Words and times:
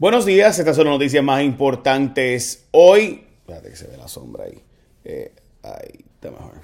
Buenos 0.00 0.24
días, 0.24 0.58
estas 0.58 0.76
son 0.76 0.86
las 0.86 0.94
noticias 0.94 1.22
más 1.22 1.42
importantes 1.42 2.66
hoy. 2.70 3.22
Espérate 3.40 3.68
que 3.68 3.76
se 3.76 3.86
ve 3.86 3.98
la 3.98 4.08
sombra 4.08 4.44
ahí. 4.44 4.58
Eh, 5.04 5.30
ahí 5.62 6.06
está 6.14 6.30
mejor. 6.30 6.54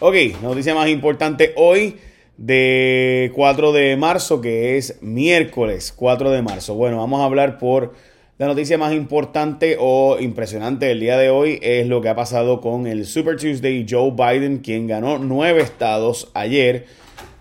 Ok, 0.00 0.42
noticia 0.42 0.74
más 0.74 0.88
importante 0.88 1.52
hoy 1.56 1.98
de 2.36 3.30
4 3.36 3.70
de 3.70 3.96
marzo, 3.96 4.40
que 4.40 4.76
es 4.76 5.00
miércoles 5.02 5.94
4 5.94 6.32
de 6.32 6.42
marzo. 6.42 6.74
Bueno, 6.74 6.96
vamos 6.96 7.20
a 7.20 7.26
hablar 7.26 7.58
por 7.58 7.94
la 8.38 8.48
noticia 8.48 8.76
más 8.76 8.92
importante 8.92 9.76
o 9.78 10.18
impresionante 10.18 10.86
del 10.86 10.98
día 10.98 11.16
de 11.18 11.30
hoy 11.30 11.60
es 11.62 11.86
lo 11.86 12.00
que 12.00 12.08
ha 12.08 12.16
pasado 12.16 12.60
con 12.60 12.88
el 12.88 13.06
Super 13.06 13.36
Tuesday 13.36 13.86
Joe 13.88 14.10
Biden, 14.10 14.58
quien 14.58 14.88
ganó 14.88 15.18
nueve 15.18 15.62
estados 15.62 16.28
ayer 16.34 16.86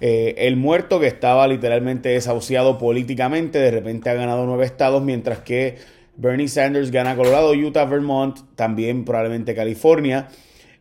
eh, 0.01 0.33
el 0.47 0.55
muerto 0.55 0.99
que 0.99 1.05
estaba 1.05 1.47
literalmente 1.47 2.09
desahuciado 2.09 2.79
políticamente, 2.79 3.59
de 3.59 3.69
repente 3.69 4.09
ha 4.09 4.15
ganado 4.15 4.47
nueve 4.47 4.65
estados, 4.65 5.03
mientras 5.03 5.39
que 5.39 5.77
Bernie 6.17 6.47
Sanders 6.47 6.89
gana 6.89 7.15
Colorado, 7.15 7.53
Utah, 7.53 7.85
Vermont, 7.85 8.39
también 8.55 9.05
probablemente 9.05 9.53
California. 9.53 10.27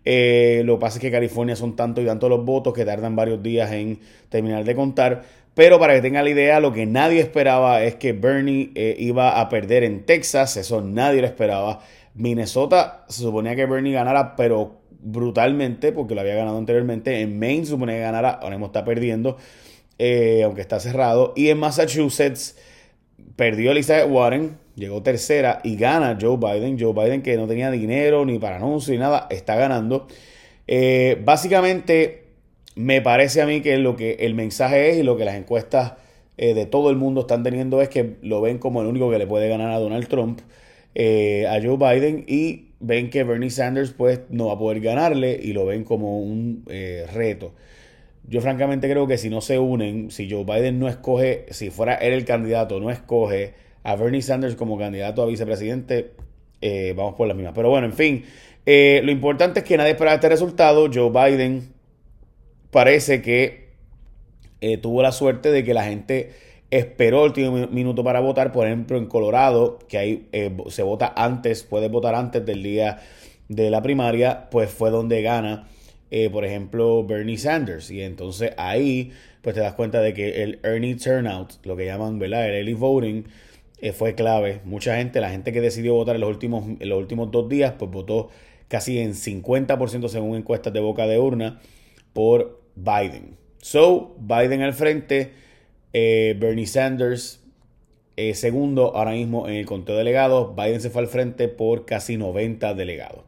Eh, 0.06 0.62
lo 0.64 0.76
que 0.76 0.80
pasa 0.80 0.96
es 0.96 1.02
que 1.02 1.10
California 1.10 1.54
son 1.54 1.76
tantos 1.76 2.02
y 2.02 2.06
tantos 2.06 2.30
los 2.30 2.44
votos 2.44 2.72
que 2.72 2.86
tardan 2.86 3.14
varios 3.14 3.42
días 3.42 3.70
en 3.72 4.00
terminar 4.30 4.64
de 4.64 4.74
contar. 4.74 5.22
Pero 5.54 5.78
para 5.78 5.94
que 5.94 6.00
tengan 6.00 6.24
la 6.24 6.30
idea, 6.30 6.58
lo 6.58 6.72
que 6.72 6.86
nadie 6.86 7.20
esperaba 7.20 7.82
es 7.82 7.96
que 7.96 8.12
Bernie 8.12 8.72
eh, 8.74 8.96
iba 8.98 9.38
a 9.38 9.48
perder 9.50 9.84
en 9.84 10.06
Texas. 10.06 10.56
Eso 10.56 10.80
nadie 10.80 11.20
lo 11.20 11.26
esperaba. 11.26 11.80
Minnesota 12.14 13.04
se 13.08 13.22
suponía 13.22 13.54
que 13.54 13.66
Bernie 13.66 13.92
ganara, 13.92 14.34
pero 14.36 14.79
brutalmente 15.02 15.92
porque 15.92 16.14
lo 16.14 16.20
había 16.20 16.34
ganado 16.34 16.58
anteriormente. 16.58 17.20
En 17.20 17.38
Maine 17.38 17.66
supone 17.66 17.94
que 17.94 18.00
ganara, 18.00 18.30
ahora 18.30 18.50
mismo 18.50 18.66
está 18.66 18.84
perdiendo, 18.84 19.36
eh, 19.98 20.42
aunque 20.44 20.60
está 20.60 20.80
cerrado. 20.80 21.32
Y 21.36 21.48
en 21.48 21.58
Massachusetts 21.58 22.56
perdió 23.36 23.72
Elizabeth 23.72 24.10
Warren, 24.10 24.58
llegó 24.74 25.02
tercera 25.02 25.60
y 25.64 25.76
gana 25.76 26.18
Joe 26.20 26.36
Biden. 26.36 26.78
Joe 26.78 26.92
Biden 26.92 27.22
que 27.22 27.36
no 27.36 27.46
tenía 27.46 27.70
dinero 27.70 28.24
ni 28.24 28.38
para 28.38 28.56
anuncios 28.56 28.90
ni 28.90 28.98
nada, 28.98 29.26
está 29.30 29.56
ganando. 29.56 30.06
Eh, 30.66 31.20
básicamente 31.24 32.24
me 32.76 33.00
parece 33.00 33.42
a 33.42 33.46
mí 33.46 33.60
que 33.60 33.76
lo 33.78 33.96
que 33.96 34.12
el 34.20 34.34
mensaje 34.34 34.90
es 34.90 34.98
y 34.98 35.02
lo 35.02 35.16
que 35.16 35.24
las 35.24 35.34
encuestas 35.34 35.94
eh, 36.36 36.54
de 36.54 36.66
todo 36.66 36.90
el 36.90 36.96
mundo 36.96 37.22
están 37.22 37.42
teniendo 37.42 37.82
es 37.82 37.88
que 37.88 38.16
lo 38.22 38.40
ven 38.40 38.58
como 38.58 38.80
el 38.80 38.86
único 38.86 39.10
que 39.10 39.18
le 39.18 39.26
puede 39.26 39.48
ganar 39.48 39.70
a 39.70 39.78
Donald 39.78 40.08
Trump, 40.08 40.40
a 40.96 41.60
Joe 41.62 41.76
Biden 41.76 42.24
y 42.26 42.69
ven 42.80 43.10
que 43.10 43.22
Bernie 43.24 43.50
Sanders 43.50 43.92
pues 43.92 44.20
no 44.30 44.46
va 44.46 44.54
a 44.54 44.58
poder 44.58 44.80
ganarle 44.80 45.38
y 45.40 45.52
lo 45.52 45.66
ven 45.66 45.84
como 45.84 46.18
un 46.18 46.64
eh, 46.68 47.06
reto. 47.12 47.54
Yo 48.26 48.40
francamente 48.40 48.88
creo 48.88 49.06
que 49.06 49.18
si 49.18 49.28
no 49.28 49.40
se 49.40 49.58
unen, 49.58 50.10
si 50.10 50.30
Joe 50.30 50.44
Biden 50.44 50.78
no 50.78 50.88
escoge, 50.88 51.46
si 51.50 51.70
fuera 51.70 51.94
él 51.94 52.12
el 52.12 52.24
candidato, 52.24 52.80
no 52.80 52.90
escoge 52.90 53.54
a 53.82 53.96
Bernie 53.96 54.22
Sanders 54.22 54.56
como 54.56 54.78
candidato 54.78 55.22
a 55.22 55.26
vicepresidente, 55.26 56.12
eh, 56.60 56.94
vamos 56.96 57.14
por 57.14 57.28
las 57.28 57.36
mismas. 57.36 57.54
Pero 57.54 57.70
bueno, 57.70 57.86
en 57.86 57.92
fin, 57.92 58.24
eh, 58.66 59.00
lo 59.04 59.10
importante 59.10 59.60
es 59.60 59.66
que 59.66 59.76
nadie 59.76 59.92
esperaba 59.92 60.14
este 60.14 60.28
resultado. 60.28 60.88
Joe 60.92 61.10
Biden 61.10 61.72
parece 62.70 63.22
que 63.22 63.70
tuvo 64.82 65.02
la 65.02 65.10
suerte 65.10 65.50
de 65.50 65.64
que 65.64 65.72
la 65.72 65.84
gente 65.84 66.32
esperó 66.70 67.24
el 67.24 67.30
último 67.30 67.66
minuto 67.68 68.04
para 68.04 68.20
votar. 68.20 68.52
Por 68.52 68.66
ejemplo, 68.66 68.96
en 68.96 69.06
Colorado, 69.06 69.78
que 69.88 69.98
ahí 69.98 70.28
eh, 70.32 70.56
se 70.68 70.82
vota 70.82 71.12
antes, 71.16 71.62
puede 71.62 71.88
votar 71.88 72.14
antes 72.14 72.44
del 72.44 72.62
día 72.62 73.00
de 73.48 73.70
la 73.70 73.82
primaria, 73.82 74.48
pues 74.50 74.70
fue 74.70 74.90
donde 74.90 75.22
gana, 75.22 75.68
eh, 76.10 76.30
por 76.30 76.44
ejemplo, 76.44 77.04
Bernie 77.04 77.38
Sanders. 77.38 77.90
Y 77.90 78.02
entonces 78.02 78.52
ahí, 78.56 79.12
pues 79.42 79.54
te 79.54 79.60
das 79.60 79.74
cuenta 79.74 80.00
de 80.00 80.14
que 80.14 80.42
el 80.42 80.60
early 80.62 80.94
turnout, 80.94 81.54
lo 81.64 81.76
que 81.76 81.86
llaman, 81.86 82.18
¿verdad? 82.18 82.48
El 82.48 82.54
early 82.54 82.74
voting, 82.74 83.24
eh, 83.80 83.92
fue 83.92 84.14
clave. 84.14 84.60
Mucha 84.64 84.96
gente, 84.96 85.20
la 85.20 85.30
gente 85.30 85.52
que 85.52 85.60
decidió 85.60 85.94
votar 85.94 86.14
en 86.14 86.20
los 86.20 86.30
últimos, 86.30 86.64
en 86.78 86.88
los 86.88 86.98
últimos 86.98 87.30
dos 87.30 87.48
días, 87.48 87.74
pues 87.78 87.90
votó 87.90 88.28
casi 88.68 88.98
en 88.98 89.14
50% 89.14 90.08
según 90.08 90.36
encuestas 90.36 90.72
de 90.72 90.80
boca 90.80 91.06
de 91.06 91.18
urna 91.18 91.60
por 92.12 92.60
Biden. 92.76 93.36
So, 93.58 94.14
Biden 94.18 94.62
al 94.62 94.74
frente 94.74 95.32
eh, 95.92 96.36
Bernie 96.38 96.66
Sanders, 96.66 97.40
eh, 98.16 98.34
segundo 98.34 98.96
ahora 98.96 99.12
mismo 99.12 99.48
en 99.48 99.54
el 99.54 99.66
conteo 99.66 99.94
de 99.94 100.00
delegados. 100.00 100.54
Biden 100.54 100.80
se 100.80 100.90
fue 100.90 101.02
al 101.02 101.08
frente 101.08 101.48
por 101.48 101.86
casi 101.86 102.16
90 102.16 102.74
delegados 102.74 103.24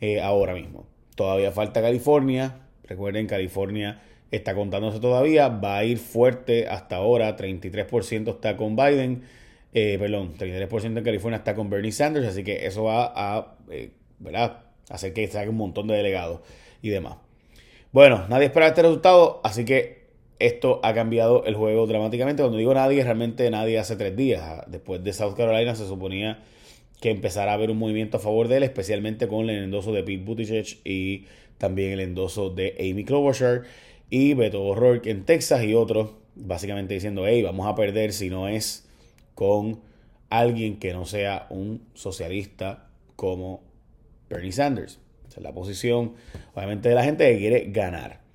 eh, 0.00 0.20
ahora 0.20 0.54
mismo. 0.54 0.86
Todavía 1.14 1.52
falta 1.52 1.82
California. 1.82 2.60
Recuerden, 2.84 3.26
California 3.26 4.02
está 4.30 4.54
contándose 4.54 5.00
todavía. 5.00 5.48
Va 5.48 5.78
a 5.78 5.84
ir 5.84 5.98
fuerte 5.98 6.68
hasta 6.68 6.96
ahora. 6.96 7.36
33% 7.36 8.28
está 8.30 8.56
con 8.56 8.76
Biden. 8.76 9.22
perdón, 9.72 10.34
33% 10.38 10.98
en 10.98 11.04
California 11.04 11.38
está 11.38 11.54
con 11.54 11.70
Bernie 11.70 11.92
Sanders. 11.92 12.26
Así 12.28 12.44
que 12.44 12.66
eso 12.66 12.84
va 12.84 13.12
a 13.14 13.56
¿verdad? 14.18 14.64
hacer 14.90 15.12
que 15.12 15.26
saque 15.28 15.48
un 15.48 15.56
montón 15.56 15.88
de 15.88 15.96
delegados 15.96 16.40
y 16.82 16.90
demás. 16.90 17.16
Bueno, 17.92 18.26
nadie 18.28 18.46
espera 18.46 18.68
este 18.68 18.82
resultado. 18.82 19.40
Así 19.42 19.64
que 19.64 20.05
esto 20.38 20.80
ha 20.82 20.94
cambiado 20.94 21.44
el 21.44 21.54
juego 21.54 21.86
dramáticamente. 21.86 22.42
Cuando 22.42 22.58
digo 22.58 22.74
nadie, 22.74 23.02
realmente 23.02 23.50
nadie 23.50 23.78
hace 23.78 23.96
tres 23.96 24.16
días. 24.16 24.64
Después 24.66 25.02
de 25.02 25.12
South 25.12 25.34
Carolina 25.36 25.74
se 25.74 25.86
suponía 25.86 26.42
que 27.00 27.10
empezara 27.10 27.52
a 27.52 27.54
haber 27.54 27.70
un 27.70 27.78
movimiento 27.78 28.16
a 28.16 28.20
favor 28.20 28.48
de 28.48 28.58
él, 28.58 28.62
especialmente 28.62 29.28
con 29.28 29.48
el 29.50 29.64
endoso 29.64 29.92
de 29.92 30.02
Pete 30.02 30.24
Buttigieg 30.24 30.66
y 30.84 31.24
también 31.58 31.92
el 31.92 32.00
endoso 32.00 32.50
de 32.50 32.74
Amy 32.78 33.04
Klobuchar 33.04 33.62
y 34.10 34.34
Beto 34.34 34.62
O'Rourke 34.62 35.10
en 35.10 35.24
Texas 35.24 35.64
y 35.64 35.74
otros, 35.74 36.10
básicamente 36.34 36.94
diciendo, 36.94 37.26
hey, 37.26 37.42
vamos 37.42 37.66
a 37.66 37.74
perder 37.74 38.12
si 38.12 38.30
no 38.30 38.48
es 38.48 38.88
con 39.34 39.80
alguien 40.30 40.78
que 40.78 40.92
no 40.92 41.04
sea 41.04 41.46
un 41.50 41.82
socialista 41.94 42.88
como 43.16 43.62
Bernie 44.28 44.52
Sanders. 44.52 44.98
Esa 45.28 45.40
es 45.40 45.44
la 45.44 45.52
posición, 45.52 46.14
obviamente, 46.54 46.88
de 46.88 46.94
la 46.94 47.04
gente 47.04 47.30
que 47.32 47.38
quiere 47.38 47.66
ganar. 47.70 48.25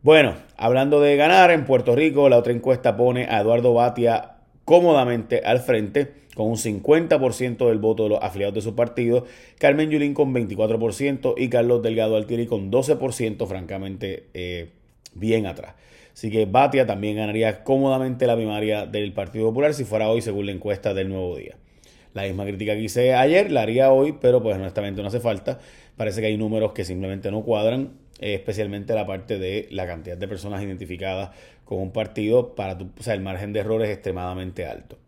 Bueno, 0.00 0.36
hablando 0.56 1.00
de 1.00 1.16
ganar 1.16 1.50
en 1.50 1.64
Puerto 1.64 1.96
Rico, 1.96 2.28
la 2.28 2.38
otra 2.38 2.52
encuesta 2.52 2.96
pone 2.96 3.26
a 3.28 3.40
Eduardo 3.40 3.74
Batia 3.74 4.36
cómodamente 4.64 5.42
al 5.44 5.58
frente 5.58 6.12
con 6.36 6.46
un 6.46 6.56
50% 6.56 7.66
del 7.66 7.78
voto 7.78 8.04
de 8.04 8.10
los 8.10 8.22
afiliados 8.22 8.54
de 8.54 8.60
su 8.60 8.76
partido, 8.76 9.24
Carmen 9.58 9.90
Yulín 9.90 10.14
con 10.14 10.32
24% 10.32 11.34
y 11.36 11.48
Carlos 11.48 11.82
Delgado 11.82 12.14
Altieri 12.14 12.46
con 12.46 12.70
12%, 12.70 13.44
francamente 13.48 14.28
eh, 14.34 14.70
bien 15.14 15.46
atrás. 15.46 15.74
Así 16.12 16.30
que 16.30 16.46
Batia 16.46 16.86
también 16.86 17.16
ganaría 17.16 17.64
cómodamente 17.64 18.28
la 18.28 18.36
primaria 18.36 18.86
del 18.86 19.12
Partido 19.12 19.46
Popular 19.46 19.74
si 19.74 19.84
fuera 19.84 20.08
hoy 20.08 20.22
según 20.22 20.46
la 20.46 20.52
encuesta 20.52 20.94
del 20.94 21.08
nuevo 21.08 21.36
día. 21.36 21.56
La 22.14 22.22
misma 22.22 22.44
crítica 22.44 22.74
que 22.74 22.80
hice 22.80 23.14
ayer 23.14 23.50
la 23.50 23.62
haría 23.62 23.92
hoy, 23.92 24.14
pero 24.20 24.42
pues 24.42 24.56
honestamente 24.56 25.02
no 25.02 25.08
hace 25.08 25.20
falta. 25.20 25.58
Parece 25.96 26.20
que 26.20 26.28
hay 26.28 26.36
números 26.36 26.72
que 26.72 26.84
simplemente 26.84 27.30
no 27.30 27.42
cuadran 27.42 27.90
eh, 28.20 28.34
especialmente 28.34 28.94
la 28.94 29.06
parte 29.06 29.38
de 29.38 29.68
la 29.70 29.86
cantidad 29.86 30.16
de 30.16 30.26
personas 30.26 30.60
identificadas 30.62 31.30
con 31.64 31.78
un 31.78 31.92
partido, 31.92 32.56
para 32.56 32.76
tu, 32.76 32.88
o 32.98 33.02
sea, 33.02 33.14
el 33.14 33.20
margen 33.20 33.52
de 33.52 33.60
error 33.60 33.80
es 33.82 33.90
extremadamente 33.90 34.66
alto. 34.66 34.98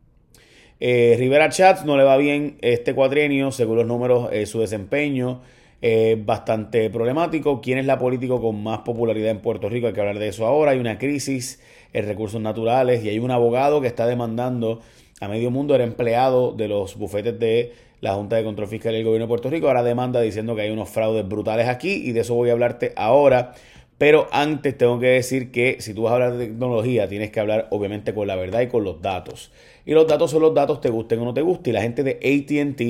Eh, 0.78 1.16
Rivera 1.18 1.48
Chats 1.48 1.84
no 1.84 1.96
le 1.96 2.04
va 2.04 2.16
bien 2.16 2.56
este 2.60 2.94
cuatrienio, 2.94 3.50
según 3.50 3.78
los 3.78 3.86
números, 3.86 4.28
eh, 4.32 4.46
su 4.46 4.60
desempeño 4.60 5.42
es 5.82 6.24
bastante 6.24 6.88
problemático. 6.90 7.60
¿Quién 7.60 7.78
es 7.78 7.86
la 7.86 7.98
político 7.98 8.40
con 8.40 8.62
más 8.62 8.80
popularidad 8.80 9.30
en 9.30 9.40
Puerto 9.40 9.68
Rico? 9.68 9.88
Hay 9.88 9.92
que 9.92 10.00
hablar 10.00 10.18
de 10.18 10.28
eso 10.28 10.46
ahora. 10.46 10.72
Hay 10.72 10.78
una 10.78 10.98
crisis 10.98 11.60
en 11.92 12.06
recursos 12.06 12.40
naturales 12.40 13.02
y 13.02 13.08
hay 13.08 13.18
un 13.18 13.30
abogado 13.30 13.80
que 13.80 13.86
está 13.86 14.06
demandando 14.06 14.82
a 15.20 15.28
medio 15.28 15.50
mundo, 15.50 15.74
era 15.74 15.84
empleado 15.84 16.52
de 16.52 16.66
los 16.66 16.96
bufetes 16.96 17.38
de 17.38 17.72
la 18.00 18.14
Junta 18.14 18.36
de 18.36 18.44
Control 18.44 18.66
Fiscal 18.66 18.94
y 18.94 18.98
el 18.98 19.04
Gobierno 19.04 19.26
de 19.26 19.28
Puerto 19.28 19.50
Rico. 19.50 19.68
Ahora 19.68 19.82
demanda 19.82 20.20
diciendo 20.20 20.56
que 20.56 20.62
hay 20.62 20.70
unos 20.70 20.88
fraudes 20.88 21.28
brutales 21.28 21.68
aquí 21.68 21.92
y 21.92 22.12
de 22.12 22.20
eso 22.20 22.34
voy 22.34 22.48
a 22.48 22.52
hablarte 22.52 22.92
ahora. 22.96 23.52
Pero 23.98 24.28
antes 24.32 24.78
tengo 24.78 24.98
que 24.98 25.08
decir 25.08 25.50
que 25.50 25.76
si 25.80 25.92
tú 25.92 26.04
vas 26.04 26.12
a 26.12 26.14
hablar 26.14 26.32
de 26.38 26.46
tecnología, 26.46 27.06
tienes 27.06 27.30
que 27.30 27.38
hablar 27.38 27.68
obviamente 27.70 28.14
con 28.14 28.26
la 28.26 28.34
verdad 28.34 28.62
y 28.62 28.68
con 28.68 28.82
los 28.82 29.02
datos. 29.02 29.52
Y 29.84 29.92
los 29.92 30.06
datos 30.06 30.30
son 30.30 30.40
los 30.40 30.54
datos, 30.54 30.80
te 30.80 30.88
gusten 30.88 31.18
o 31.20 31.26
no 31.26 31.34
te 31.34 31.42
gusten. 31.42 31.72
Y 31.72 31.74
la 31.74 31.82
gente 31.82 32.02
de 32.02 32.12
ATT 32.12 32.80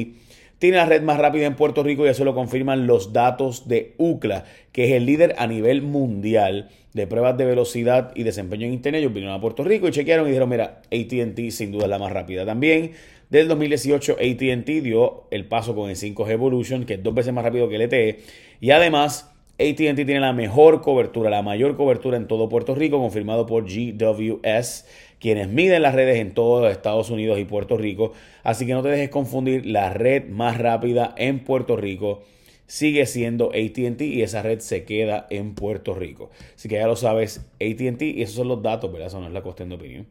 tiene 0.61 0.77
la 0.77 0.85
red 0.85 1.01
más 1.01 1.19
rápida 1.19 1.47
en 1.47 1.57
Puerto 1.57 1.83
Rico 1.83 2.05
y 2.05 2.11
eso 2.11 2.23
lo 2.23 2.35
confirman 2.35 2.87
los 2.87 3.15
datos 3.15 3.67
de 3.67 3.95
UCLA, 3.97 4.45
que 4.73 4.85
es 4.85 4.93
el 4.93 5.07
líder 5.07 5.35
a 5.39 5.47
nivel 5.47 5.81
mundial 5.81 6.69
de 6.93 7.07
pruebas 7.07 7.39
de 7.39 7.47
velocidad 7.47 8.13
y 8.15 8.25
desempeño 8.25 8.67
en 8.67 8.75
Internet. 8.75 9.01
Ellos 9.01 9.15
vinieron 9.15 9.35
a 9.35 9.41
Puerto 9.41 9.65
Rico 9.65 9.89
y 9.89 9.91
chequearon 9.91 10.27
y 10.27 10.29
dijeron, 10.29 10.51
mira, 10.51 10.83
ATT 10.93 11.51
sin 11.51 11.73
duda 11.73 11.85
es 11.85 11.91
la 11.91 11.99
más 11.99 12.13
rápida 12.13 12.45
también. 12.45 12.93
Del 13.31 13.49
2018, 13.49 14.19
ATT 14.21 14.67
dio 14.83 15.25
el 15.31 15.47
paso 15.47 15.75
con 15.75 15.89
el 15.89 15.97
5G 15.97 16.31
Evolution, 16.31 16.85
que 16.85 16.95
es 16.95 17.03
dos 17.03 17.15
veces 17.15 17.33
más 17.33 17.43
rápido 17.43 17.67
que 17.71 17.79
LTE. 17.79 18.19
Y 18.61 18.73
además, 18.73 19.33
ATT 19.61 19.95
tiene 19.95 20.21
la 20.21 20.33
mejor 20.33 20.81
cobertura, 20.81 21.29
la 21.29 21.43
mayor 21.43 21.77
cobertura 21.77 22.17
en 22.17 22.27
todo 22.27 22.49
Puerto 22.49 22.75
Rico, 22.75 22.99
confirmado 22.99 23.47
por 23.47 23.65
GWS, 23.65 24.87
quienes 25.19 25.49
miden 25.49 25.83
las 25.83 25.95
redes 25.95 26.19
en 26.19 26.33
todos 26.33 26.71
Estados 26.73 27.11
Unidos 27.11 27.39
y 27.39 27.45
Puerto 27.45 27.77
Rico. 27.77 28.13
Así 28.43 28.67
que 28.67 28.73
no 28.73 28.83
te 28.83 28.89
dejes 28.89 29.11
confundir, 29.11 29.67
la 29.67 29.91
red 29.91 30.29
más 30.29 30.59
rápida 30.59 31.15
en 31.17 31.41
Puerto 31.41 31.77
Rico 31.77 32.23
sigue 32.67 33.05
siendo 33.07 33.51
ATT 33.51 34.01
y 34.03 34.23
esa 34.23 34.43
red 34.43 34.61
se 34.61 34.85
queda 34.85 35.27
en 35.29 35.57
Puerto 35.57 35.93
Rico. 35.93 36.31
Así 36.55 36.69
que 36.69 36.77
ya 36.77 36.87
lo 36.87 36.95
sabes, 36.95 37.51
ATT 37.55 38.03
y 38.03 38.23
esos 38.23 38.37
son 38.37 38.47
los 38.47 38.63
datos, 38.63 38.93
¿verdad? 38.93 39.09
Eso 39.09 39.21
no 39.21 39.27
es 39.27 39.33
la 39.33 39.43
cuestión 39.43 39.69
de 39.71 39.75
opinión. 39.75 40.07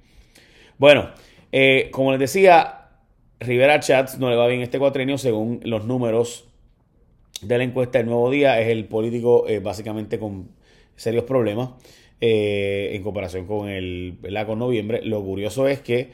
Bueno, 0.78 1.10
eh, 1.54 1.88
como 1.92 2.12
les 2.12 2.20
decía, 2.20 2.90
Rivera 3.40 3.80
Chats 3.80 4.20
no 4.20 4.30
le 4.30 4.36
va 4.36 4.46
bien 4.48 4.62
este 4.62 4.78
cuatrenio 4.78 5.18
según 5.18 5.62
los 5.64 5.86
números 5.86 6.49
de 7.42 7.58
la 7.58 7.64
encuesta 7.64 8.00
del 8.00 8.08
Nuevo 8.08 8.30
Día. 8.30 8.60
Es 8.60 8.68
el 8.70 8.86
político 8.86 9.48
eh, 9.48 9.60
básicamente 9.60 10.20
con 10.20 10.50
serios 10.96 11.24
problemas 11.24 11.70
eh, 12.22 12.92
en 12.94 13.04
comparación 13.04 13.46
con 13.46 13.70
el 13.70 14.18
con 14.46 14.60
noviembre. 14.60 15.02
Lo 15.04 15.24
curioso 15.24 15.68
es 15.68 15.80
que 15.80 16.10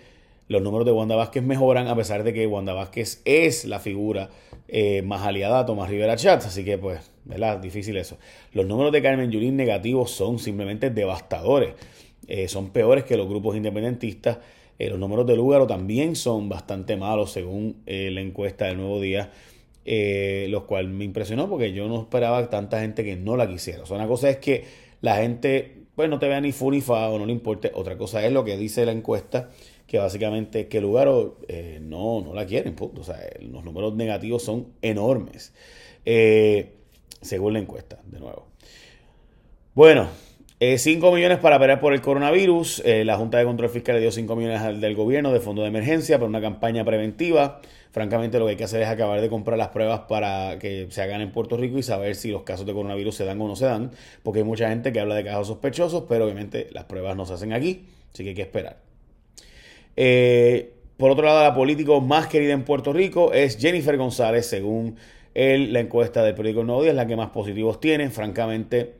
los 0.48 0.62
números 0.62 0.86
de 0.86 0.92
Wanda 0.92 1.16
Vázquez 1.16 1.44
mejoran 1.44 1.88
a 1.88 1.96
pesar 1.96 2.24
de 2.24 2.34
que 2.34 2.46
Wanda 2.46 2.74
Vázquez 2.74 3.22
es 3.26 3.66
la 3.66 3.80
figura 3.80 4.30
eh, 4.68 5.02
más 5.02 5.26
aliada 5.26 5.60
a 5.60 5.66
Tomás 5.66 5.90
Rivera 5.90 6.16
Chats. 6.16 6.46
Así 6.46 6.64
que 6.64 6.78
pues, 6.78 7.12
¿verdad? 7.24 7.60
Difícil 7.60 7.98
eso. 7.98 8.18
Los 8.54 8.68
números 8.68 8.92
de 8.92 9.02
Carmen 9.02 9.32
Yulín 9.32 9.56
negativos 9.56 10.12
son 10.12 10.38
simplemente 10.38 10.90
devastadores. 10.92 11.74
son 12.48 12.70
peores 12.70 13.04
que 13.04 13.18
los 13.18 13.28
grupos 13.28 13.56
independentistas. 13.56 14.38
los 14.78 15.00
números 15.00 15.26
de 15.26 15.36
Lúgaro 15.36 15.66
también 15.66 16.16
son 16.16 16.50
bastante 16.50 16.96
malos 16.96 17.32
según 17.32 17.78
la 17.86 18.22
encuesta 18.22 18.66
del 18.66 18.78
Nuevo 18.78 19.02
Día. 19.02 19.32
Eh, 19.88 20.48
lo 20.50 20.66
cual 20.66 20.88
me 20.88 21.06
impresionó 21.06 21.48
porque 21.48 21.72
yo 21.72 21.88
no 21.88 22.02
esperaba 22.02 22.50
tanta 22.50 22.82
gente 22.82 23.04
que 23.04 23.16
no 23.16 23.38
la 23.38 23.48
quisiera. 23.48 23.84
O 23.84 23.96
una 23.96 24.08
cosa 24.08 24.30
es 24.30 24.38
que 24.38 24.64
la 25.02 25.18
gente 25.18 25.86
pues 25.96 26.10
no 26.10 26.20
te 26.20 26.28
vea 26.28 26.42
ni 26.42 26.52
fu 26.52 26.72
ni 26.72 26.82
fa 26.82 27.10
o 27.10 27.20
no 27.20 27.26
le 27.26 27.32
importe. 27.32 27.72
Otra 27.74 27.98
cosa 27.98 28.26
es 28.26 28.32
lo 28.32 28.44
que 28.44 28.58
dice 28.58 28.86
la 28.86 28.92
encuesta, 28.92 29.50
que 29.88 29.98
básicamente 29.98 30.62
es 30.62 30.66
que 30.68 30.82
lugar 30.82 31.10
eh, 31.48 31.80
no, 31.82 32.22
no 32.22 32.34
la 32.34 32.46
quieren. 32.46 32.76
O 32.80 33.04
sea, 33.04 33.20
los 33.40 33.64
números 33.64 33.96
negativos 33.96 34.44
son 34.44 34.74
enormes. 34.82 35.54
Eh, 36.04 36.74
según 37.22 37.54
la 37.54 37.60
encuesta, 37.60 38.02
de 38.06 38.20
nuevo. 38.20 38.48
Bueno, 39.74 40.10
5 40.60 41.12
millones 41.12 41.40
para 41.40 41.60
pelear 41.60 41.80
por 41.80 41.94
el 41.94 42.02
coronavirus. 42.02 42.84
la 42.86 43.18
Junta 43.18 43.38
de 43.38 43.46
Control 43.46 43.70
Fiscal 43.70 43.96
le 43.96 44.02
dio 44.02 44.12
5 44.12 44.36
millones 44.36 44.62
al 44.62 44.80
del 44.80 44.96
gobierno 44.96 45.32
de 45.34 45.40
fondo 45.40 45.62
de 45.62 45.68
emergencia 45.68 46.18
para 46.18 46.30
una 46.30 46.42
campaña 46.42 46.86
preventiva. 46.86 47.62
Francamente, 47.96 48.40
lo 48.40 48.46
que 48.46 48.52
hay 48.52 48.58
que 48.58 48.66
hacer 48.66 48.82
es 48.82 48.90
acabar 48.90 49.22
de 49.22 49.30
comprar 49.30 49.58
las 49.58 49.70
pruebas 49.70 50.02
para 50.10 50.60
que 50.60 50.88
se 50.90 51.02
hagan 51.02 51.22
en 51.22 51.32
Puerto 51.32 51.56
Rico 51.56 51.78
y 51.78 51.82
saber 51.82 52.16
si 52.16 52.30
los 52.30 52.44
casos 52.44 52.66
de 52.66 52.74
coronavirus 52.74 53.16
se 53.16 53.24
dan 53.24 53.40
o 53.40 53.48
no 53.48 53.56
se 53.56 53.68
dan, 53.68 53.92
porque 54.22 54.40
hay 54.40 54.46
mucha 54.46 54.68
gente 54.68 54.92
que 54.92 55.00
habla 55.00 55.16
de 55.16 55.24
casos 55.24 55.48
sospechosos, 55.48 56.04
pero 56.10 56.26
obviamente 56.26 56.68
las 56.74 56.84
pruebas 56.84 57.16
no 57.16 57.26
se 57.26 57.36
hacen 57.36 57.54
aquí, 57.54 57.86
así 58.12 58.24
que 58.24 58.30
hay 58.32 58.36
que 58.36 58.42
esperar. 58.42 58.80
Eh, 59.96 60.74
por 60.98 61.12
otro 61.12 61.26
lado, 61.26 61.42
la 61.42 61.54
política 61.54 61.98
más 62.02 62.28
querida 62.28 62.52
en 62.52 62.64
Puerto 62.64 62.92
Rico 62.92 63.32
es 63.32 63.58
Jennifer 63.58 63.96
González, 63.96 64.46
según 64.46 64.98
la 65.34 65.80
encuesta 65.80 66.22
del 66.22 66.36
periódico 66.36 66.66
Nuevo 66.66 66.82
Día, 66.82 66.92
es 66.92 66.98
la 66.98 67.08
que 67.08 67.16
más 67.16 67.30
positivos 67.30 67.80
tiene. 67.80 68.10
Francamente, 68.10 68.96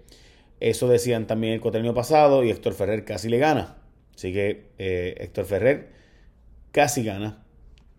eso 0.70 0.88
decían 0.88 1.28
también 1.28 1.54
el 1.54 1.62
contenido 1.62 1.94
pasado 1.94 2.44
y 2.44 2.50
Héctor 2.50 2.74
Ferrer 2.74 3.06
casi 3.06 3.30
le 3.30 3.38
gana. 3.38 3.78
Así 4.16 4.34
que 4.34 4.66
eh, 4.80 5.16
Héctor 5.20 5.46
Ferrer 5.46 5.90
casi 6.72 7.04
gana 7.04 7.44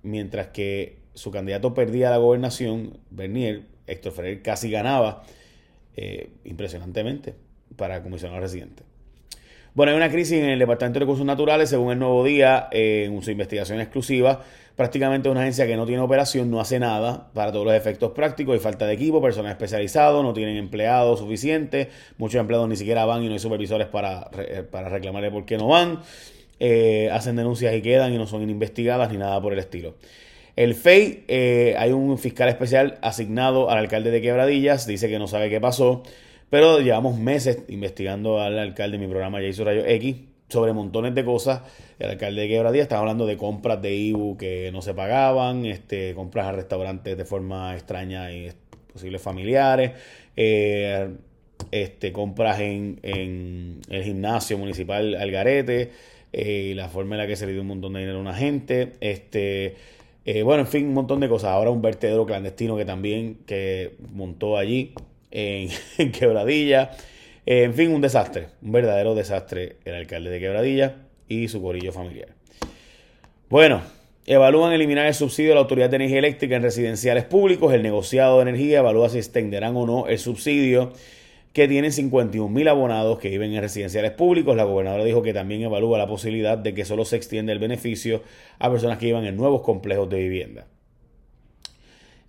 mientras 0.02 0.48
que 0.48 0.98
su 1.14 1.30
candidato 1.30 1.74
perdía 1.74 2.10
la 2.10 2.16
gobernación, 2.16 2.98
Bernier, 3.10 3.62
Héctor 3.86 4.12
Ferrer 4.12 4.42
casi 4.42 4.68
ganaba 4.68 5.22
eh, 5.96 6.30
impresionantemente 6.44 7.34
para 7.76 8.02
comisionado 8.02 8.40
residente. 8.40 8.82
Bueno, 9.76 9.92
hay 9.92 9.98
una 9.98 10.08
crisis 10.08 10.38
en 10.38 10.48
el 10.48 10.58
Departamento 10.58 10.98
de 10.98 11.04
Recursos 11.04 11.26
Naturales, 11.26 11.68
según 11.68 11.92
el 11.92 11.98
Nuevo 11.98 12.24
Día, 12.24 12.68
en 12.72 13.20
su 13.20 13.30
investigación 13.30 13.78
exclusiva. 13.78 14.40
Prácticamente 14.74 15.28
una 15.28 15.42
agencia 15.42 15.66
que 15.66 15.76
no 15.76 15.84
tiene 15.84 16.00
operación, 16.00 16.50
no 16.50 16.62
hace 16.62 16.78
nada 16.78 17.28
para 17.34 17.52
todos 17.52 17.66
los 17.66 17.74
efectos 17.74 18.12
prácticos. 18.12 18.54
Hay 18.54 18.60
falta 18.60 18.86
de 18.86 18.94
equipo, 18.94 19.20
personal 19.20 19.52
especializado, 19.52 20.22
no 20.22 20.32
tienen 20.32 20.56
empleados 20.56 21.18
suficientes. 21.18 21.88
Muchos 22.16 22.40
empleados 22.40 22.66
ni 22.70 22.76
siquiera 22.76 23.04
van 23.04 23.22
y 23.22 23.26
no 23.26 23.34
hay 23.34 23.38
supervisores 23.38 23.86
para, 23.86 24.30
para 24.70 24.88
reclamarle 24.88 25.30
por 25.30 25.44
qué 25.44 25.58
no 25.58 25.68
van. 25.68 26.00
Eh, 26.58 27.10
hacen 27.12 27.36
denuncias 27.36 27.74
y 27.74 27.82
quedan 27.82 28.14
y 28.14 28.16
no 28.16 28.26
son 28.26 28.48
investigadas 28.48 29.12
ni 29.12 29.18
nada 29.18 29.42
por 29.42 29.52
el 29.52 29.58
estilo. 29.58 29.96
El 30.56 30.74
FEI, 30.74 31.24
eh, 31.28 31.74
hay 31.78 31.92
un 31.92 32.16
fiscal 32.16 32.48
especial 32.48 32.96
asignado 33.02 33.68
al 33.68 33.76
alcalde 33.76 34.10
de 34.10 34.22
Quebradillas, 34.22 34.86
dice 34.86 35.06
que 35.10 35.18
no 35.18 35.26
sabe 35.26 35.50
qué 35.50 35.60
pasó, 35.60 36.02
pero 36.50 36.80
llevamos 36.80 37.18
meses 37.18 37.62
investigando 37.68 38.40
al 38.40 38.58
alcalde, 38.58 38.98
mi 38.98 39.06
programa 39.06 39.42
hizo 39.42 39.64
Rayo 39.64 39.84
X, 39.84 40.16
sobre 40.48 40.72
montones 40.72 41.14
de 41.14 41.24
cosas. 41.24 41.62
El 41.98 42.10
alcalde 42.10 42.42
de 42.42 42.48
Quebradillas 42.48 42.84
estaba 42.84 43.00
hablando 43.00 43.26
de 43.26 43.36
compras 43.36 43.82
de 43.82 43.94
IBU 43.94 44.36
que 44.36 44.70
no 44.72 44.82
se 44.82 44.94
pagaban, 44.94 45.66
este, 45.66 46.14
compras 46.14 46.46
a 46.46 46.52
restaurantes 46.52 47.16
de 47.16 47.24
forma 47.24 47.74
extraña 47.74 48.32
y 48.32 48.52
posibles 48.92 49.20
familiares, 49.20 49.92
eh, 50.36 51.08
este, 51.70 52.12
compras 52.12 52.60
en, 52.60 53.00
en 53.02 53.80
el 53.88 54.04
gimnasio 54.04 54.58
municipal 54.58 55.14
Algarete 55.16 55.90
eh, 56.38 56.74
la 56.76 56.88
forma 56.88 57.14
en 57.14 57.22
la 57.22 57.26
que 57.26 57.34
se 57.34 57.46
le 57.46 57.52
dio 57.52 57.62
un 57.62 57.68
montón 57.68 57.94
de 57.94 58.00
dinero 58.00 58.18
a 58.18 58.20
una 58.20 58.34
gente, 58.34 58.92
este, 59.00 59.76
eh, 60.26 60.42
bueno, 60.42 60.62
en 60.62 60.66
fin, 60.66 60.86
un 60.88 60.92
montón 60.92 61.18
de 61.20 61.30
cosas. 61.30 61.50
Ahora 61.50 61.70
un 61.70 61.80
vertedero 61.80 62.26
clandestino 62.26 62.76
que 62.76 62.84
también 62.84 63.38
que 63.46 63.96
montó 64.12 64.58
allí 64.58 64.92
en, 65.98 66.12
Quebradilla. 66.12 66.92
En 67.44 67.74
fin, 67.74 67.90
un 67.90 68.00
desastre, 68.00 68.48
un 68.62 68.72
verdadero 68.72 69.14
desastre 69.14 69.76
el 69.84 69.94
alcalde 69.94 70.30
de 70.30 70.40
Quebradilla 70.40 70.96
y 71.28 71.48
su 71.48 71.60
corillo 71.60 71.92
familiar. 71.92 72.28
Bueno, 73.48 73.82
evalúan 74.24 74.72
eliminar 74.72 75.06
el 75.06 75.14
subsidio 75.14 75.50
de 75.50 75.54
la 75.56 75.60
Autoridad 75.60 75.90
de 75.90 75.96
Energía 75.96 76.18
Eléctrica 76.18 76.56
en 76.56 76.62
residenciales 76.62 77.24
públicos. 77.24 77.72
El 77.72 77.82
negociado 77.82 78.36
de 78.36 78.42
energía 78.42 78.78
evalúa 78.78 79.10
si 79.10 79.18
extenderán 79.18 79.76
o 79.76 79.86
no 79.86 80.06
el 80.08 80.18
subsidio 80.18 80.92
que 81.52 81.68
tienen 81.68 81.92
51 81.92 82.48
mil 82.48 82.66
abonados 82.66 83.18
que 83.18 83.28
viven 83.28 83.52
en 83.52 83.60
residenciales 83.60 84.12
públicos. 84.12 84.56
La 84.56 84.64
gobernadora 84.64 85.04
dijo 85.04 85.22
que 85.22 85.34
también 85.34 85.62
evalúa 85.62 85.98
la 85.98 86.08
posibilidad 86.08 86.58
de 86.58 86.74
que 86.74 86.84
solo 86.84 87.04
se 87.04 87.16
extienda 87.16 87.52
el 87.52 87.58
beneficio 87.58 88.22
a 88.58 88.70
personas 88.70 88.98
que 88.98 89.06
vivan 89.06 89.26
en 89.26 89.36
nuevos 89.36 89.60
complejos 89.60 90.08
de 90.08 90.18
vivienda. 90.18 90.66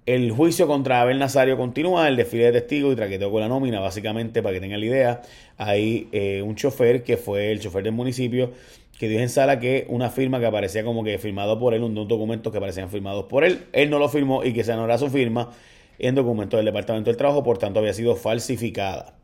El 0.07 0.31
juicio 0.31 0.68
contra 0.68 1.01
Abel 1.01 1.19
Nazario 1.19 1.57
continúa, 1.57 2.07
el 2.07 2.15
desfile 2.15 2.45
de 2.45 2.62
testigos 2.62 2.94
y 2.94 2.95
traqueteo 2.95 3.30
con 3.30 3.42
la 3.42 3.50
nómina, 3.50 3.81
básicamente, 3.81 4.42
para 4.42 4.54
que 4.54 4.62
tengan 4.62 4.80
la 4.80 4.86
idea, 4.86 5.21
hay 5.57 6.07
eh, 6.13 6.42
un 6.42 6.56
chofer 6.56 7.04
que 7.04 7.18
fue 7.18 7.51
el 7.51 7.59
chofer 7.59 7.83
del 7.83 7.92
municipio 7.92 8.54
que 8.98 9.09
dijo 9.09 9.21
en 9.21 9.27
sala 9.27 9.59
que 9.59 9.86
una 9.89 10.09
firma 10.09 10.39
que 10.39 10.45
aparecía 10.45 10.86
como 10.86 11.04
que 11.04 11.18
firmado 11.18 11.59
por 11.59 11.74
él, 11.74 11.83
un 11.83 11.94
documento 11.94 12.54
que 12.54 12.59
parecían 12.62 12.89
firmados 12.89 13.25
por 13.25 13.44
él, 13.44 13.65
él 13.74 13.89
no 13.89 14.00
lo 14.00 14.07
firmó 14.07 14.45
y 14.45 14.54
que 14.54 14.63
se 14.63 14.71
anora 14.71 14.98
su 14.98 15.09
firma 15.09 15.51
en 16.00 16.15
documentos 16.15 16.57
del 16.57 16.68
Departamento 16.68 17.10
del 17.10 17.18
Trabajo, 17.18 17.44
por 17.44 17.57
tanto 17.57 17.80
había 17.80 17.94
sido 17.94 18.15
falsificada. 18.15 19.18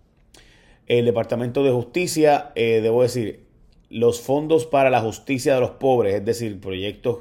El 0.88 1.06
Departamento 1.06 1.64
de 1.64 1.72
Justicia, 1.72 2.52
eh, 2.56 2.82
debo 2.84 3.04
decir, 3.04 3.46
los 3.90 4.20
fondos 4.20 4.66
para 4.66 4.90
la 4.90 5.00
justicia 5.00 5.54
de 5.56 5.62
los 5.62 5.72
pobres, 5.72 6.16
es 6.16 6.26
decir, 6.26 6.60
proyectos 6.60 7.20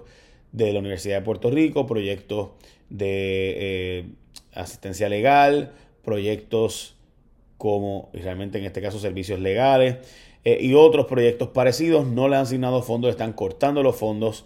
de 0.53 0.73
la 0.73 0.79
Universidad 0.79 1.19
de 1.19 1.25
Puerto 1.25 1.51
Rico, 1.51 1.87
proyectos 1.87 2.51
de 2.89 3.56
eh, 3.56 4.05
asistencia 4.53 5.09
legal, 5.09 5.73
proyectos 6.05 6.97
como 7.59 8.11
realmente 8.13 8.59
en 8.59 8.65
este 8.65 8.82
caso 8.82 8.99
servicios 8.99 9.41
legales 9.41 9.97
eh, 10.44 10.59
y 10.61 10.75
otros 10.75 11.06
proyectos 11.06 11.49
parecidos 11.49 12.06
no 12.06 12.29
le 12.29 12.37
han 12.37 12.43
asignado 12.43 12.82
fondos, 12.82 13.11
están 13.11 13.32
cortando 13.32 13.82
los 13.82 13.97
fondos. 13.97 14.44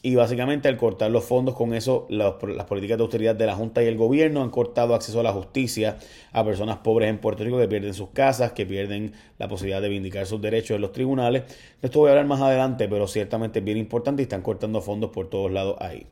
Y 0.00 0.14
básicamente 0.14 0.68
al 0.68 0.76
cortar 0.76 1.10
los 1.10 1.24
fondos 1.24 1.56
con 1.56 1.74
eso, 1.74 2.06
las, 2.08 2.34
políticas 2.34 2.98
de 2.98 3.02
austeridad 3.02 3.34
de 3.34 3.46
la 3.46 3.56
Junta 3.56 3.82
y 3.82 3.86
el 3.86 3.96
gobierno 3.96 4.42
han 4.42 4.50
cortado 4.50 4.94
acceso 4.94 5.18
a 5.20 5.22
la 5.24 5.32
justicia 5.32 5.98
a 6.32 6.44
personas 6.44 6.78
pobres 6.78 7.10
en 7.10 7.18
Puerto 7.18 7.42
Rico 7.42 7.58
que 7.58 7.66
pierden 7.66 7.94
sus 7.94 8.10
casas, 8.10 8.52
que 8.52 8.64
pierden 8.64 9.12
la 9.38 9.48
posibilidad 9.48 9.82
de 9.82 9.88
vindicar 9.88 10.26
sus 10.26 10.40
derechos 10.40 10.76
en 10.76 10.82
los 10.82 10.92
tribunales. 10.92 11.42
De 11.80 11.88
esto 11.88 11.98
voy 11.98 12.08
a 12.08 12.12
hablar 12.12 12.26
más 12.26 12.40
adelante, 12.40 12.86
pero 12.88 13.08
ciertamente 13.08 13.58
es 13.58 13.64
bien 13.64 13.76
importante 13.76 14.22
y 14.22 14.24
están 14.24 14.42
cortando 14.42 14.80
fondos 14.80 15.10
por 15.10 15.28
todos 15.28 15.50
lados 15.50 15.76
ahí. 15.80 16.06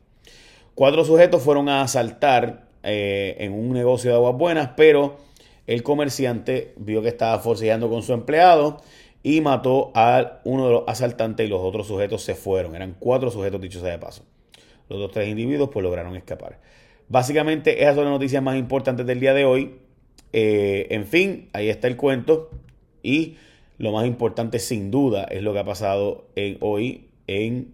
Cuatro 0.75 1.05
sujetos 1.05 1.41
fueron 1.41 1.69
a 1.69 1.81
asaltar 1.81 2.67
eh, 2.83 3.37
en 3.39 3.53
un 3.53 3.71
negocio 3.71 4.11
de 4.11 4.17
aguas 4.17 4.35
buenas, 4.35 4.71
pero 4.75 5.17
el 5.65 5.81
comerciante 5.81 6.73
vio 6.77 7.01
que 7.01 7.09
estaba 7.09 7.39
forcejeando 7.39 7.89
con 7.89 8.03
su 8.03 8.13
empleado 8.13 8.81
y 9.27 9.41
mató 9.41 9.91
a 9.93 10.39
uno 10.45 10.67
de 10.67 10.71
los 10.71 10.83
asaltantes 10.87 11.45
y 11.45 11.49
los 11.49 11.59
otros 11.59 11.85
sujetos 11.85 12.21
se 12.21 12.33
fueron. 12.33 12.77
Eran 12.77 12.95
cuatro 12.97 13.29
sujetos, 13.29 13.59
dichos 13.59 13.81
sea 13.81 13.91
de 13.91 13.99
paso. 13.99 14.23
Los 14.87 14.99
dos 14.99 15.11
tres 15.11 15.27
individuos 15.27 15.69
pues 15.69 15.83
lograron 15.83 16.15
escapar. 16.15 16.61
Básicamente 17.09 17.81
esas 17.81 17.95
son 17.95 18.05
las 18.05 18.13
noticias 18.13 18.41
más 18.41 18.55
importantes 18.55 19.05
del 19.05 19.19
día 19.19 19.33
de 19.33 19.43
hoy. 19.43 19.79
Eh, 20.31 20.87
en 20.91 21.05
fin, 21.05 21.49
ahí 21.51 21.67
está 21.67 21.89
el 21.89 21.97
cuento. 21.97 22.51
Y 23.03 23.35
lo 23.77 23.91
más 23.91 24.07
importante 24.07 24.59
sin 24.59 24.91
duda 24.91 25.25
es 25.25 25.43
lo 25.43 25.51
que 25.51 25.59
ha 25.59 25.65
pasado 25.65 26.29
hoy 26.61 27.09
en 27.27 27.73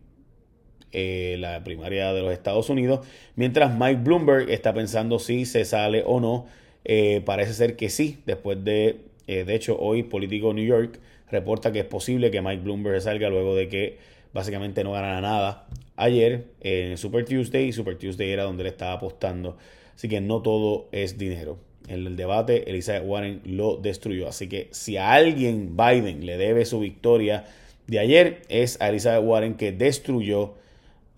eh, 0.92 1.36
la 1.38 1.64
primaria 1.64 2.14
de 2.14 2.22
los 2.24 2.34
Estados 2.34 2.72
Unidos. 2.72 3.06
Mientras 3.36 3.78
Mike 3.78 4.02
Bloomberg 4.04 4.50
está 4.50 4.74
pensando 4.74 5.20
si 5.20 5.46
se 5.46 5.66
sale 5.66 6.02
o 6.04 6.20
no. 6.20 6.48
Eh, 6.84 7.22
parece 7.24 7.54
ser 7.54 7.76
que 7.76 7.90
sí, 7.90 8.24
después 8.26 8.64
de, 8.64 9.02
de 9.28 9.56
hecho, 9.56 9.80
hoy 9.80 10.02
Político 10.02 10.52
New 10.52 10.66
York 10.66 11.00
reporta 11.34 11.72
que 11.72 11.80
es 11.80 11.86
posible 11.86 12.32
que 12.32 12.42
Mike 12.42 12.64
Bloomberg 12.64 13.02
salga 13.02 13.30
luego 13.30 13.56
de 13.56 13.68
que 13.68 13.98
básicamente 14.34 14.84
no 14.84 14.94
ganara 14.94 15.20
nada 15.20 15.68
ayer 15.96 16.46
en 16.62 16.98
Super 16.98 17.26
Tuesday. 17.26 17.68
Y 17.68 17.74
Super 17.74 17.98
Tuesday 17.98 18.32
era 18.32 18.44
donde 18.44 18.64
le 18.64 18.70
estaba 18.70 18.94
apostando. 18.94 19.58
Así 19.96 20.08
que 20.08 20.22
no 20.22 20.42
todo 20.42 20.88
es 20.92 21.18
dinero. 21.18 21.58
En 21.88 22.08
el 22.08 22.16
debate, 22.16 22.70
Elizabeth 22.70 23.04
Warren 23.06 23.42
lo 23.44 23.78
destruyó. 23.78 24.30
Así 24.30 24.48
que 24.48 24.70
si 24.72 24.96
a 24.96 25.12
alguien 25.12 25.76
Biden 25.76 26.26
le 26.26 26.38
debe 26.38 26.66
su 26.66 26.80
victoria 26.80 27.46
de 27.88 28.00
ayer, 28.00 28.42
es 28.48 28.80
a 28.80 28.90
Elizabeth 28.90 29.26
Warren 29.26 29.56
que 29.56 29.72
destruyó 29.74 30.54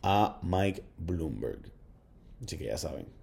a 0.02 0.40
Mike 0.42 0.82
Bloomberg. 0.98 1.60
Así 2.44 2.58
que 2.58 2.66
ya 2.66 2.78
saben. 2.78 3.15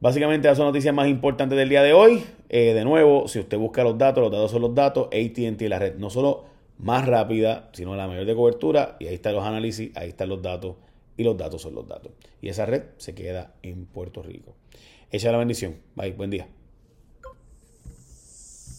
Básicamente, 0.00 0.46
esas 0.46 0.58
son 0.58 0.66
noticias 0.66 0.94
más 0.94 1.08
importantes 1.08 1.58
del 1.58 1.68
día 1.68 1.82
de 1.82 1.92
hoy. 1.92 2.24
Eh, 2.48 2.72
de 2.72 2.84
nuevo, 2.84 3.26
si 3.26 3.40
usted 3.40 3.58
busca 3.58 3.82
los 3.82 3.98
datos, 3.98 4.22
los 4.22 4.30
datos 4.30 4.50
son 4.50 4.62
los 4.62 4.74
datos. 4.74 5.08
ATT, 5.08 5.60
la 5.62 5.78
red 5.78 5.96
no 5.96 6.08
solo 6.08 6.44
más 6.78 7.06
rápida, 7.06 7.68
sino 7.72 7.96
la 7.96 8.06
mayor 8.06 8.24
de 8.24 8.34
cobertura. 8.34 8.96
Y 9.00 9.08
ahí 9.08 9.14
están 9.14 9.34
los 9.34 9.44
análisis, 9.44 9.96
ahí 9.96 10.10
están 10.10 10.28
los 10.28 10.40
datos. 10.40 10.76
Y 11.16 11.24
los 11.24 11.36
datos 11.36 11.62
son 11.62 11.74
los 11.74 11.86
datos. 11.86 12.12
Y 12.40 12.48
esa 12.48 12.64
red 12.64 12.84
se 12.96 13.14
queda 13.14 13.54
en 13.62 13.86
Puerto 13.86 14.22
Rico. 14.22 14.54
Echa 15.10 15.32
la 15.32 15.38
bendición. 15.38 15.76
Bye, 15.96 16.12
buen 16.12 16.30
día. 16.30 16.46